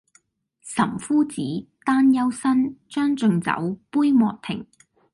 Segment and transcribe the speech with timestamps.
[0.63, 4.65] 岑夫子，丹丘生，將進酒，杯莫停